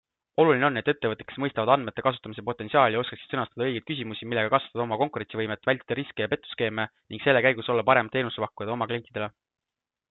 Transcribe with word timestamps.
Oluline 0.43 0.65
on, 0.67 0.77
et 0.79 0.87
ettevõtted, 0.93 1.27
kes 1.31 1.37
mõistavad 1.43 1.71
andmete 1.73 2.03
kasutamise 2.07 2.43
potentsiaali, 2.47 2.99
oskaksid 3.01 3.35
sõnastada 3.35 3.67
õigeid 3.67 3.85
küsimusi, 3.91 4.29
millega 4.33 4.53
kasvatada 4.55 4.87
oma 4.87 4.99
konkurentsivõimet, 5.03 5.71
vältida 5.73 6.01
riske 6.01 6.25
ja 6.27 6.33
petuskeeme 6.35 6.91
ning 7.15 7.27
selle 7.29 7.47
käigus 7.49 7.73
olla 7.75 7.87
paremad 7.93 8.17
teenusepakkujad 8.19 8.75
oma 8.79 8.91
klientidele. 8.93 9.33